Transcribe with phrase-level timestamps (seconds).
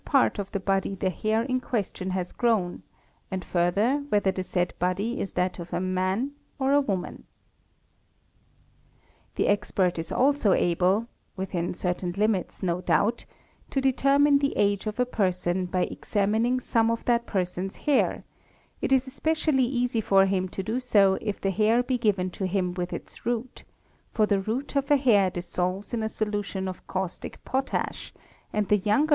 [0.05, 2.81] part of the body the hair in question has grown
[3.29, 7.23] and further whether the said body is that_ of a man or a woman"),
[9.35, 11.05] The expert is also able,
[11.37, 13.25] within certain limits no doubt,
[13.69, 18.23] to determine_ the age of a person by examining some of that person's hair;
[18.81, 22.31] it is espe— cially easy for him to do so if the hair be given
[22.31, 23.65] to him with its root,
[24.11, 28.11] for_ the root of a hair dissolves in a solution of caustic potash,
[28.51, 29.09] and the younger